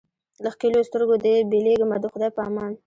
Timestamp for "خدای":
2.13-2.31